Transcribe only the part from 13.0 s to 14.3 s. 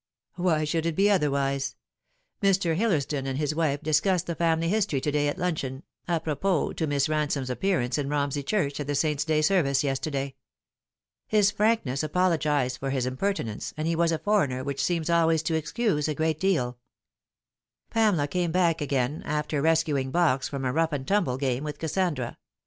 impertinence, and he was a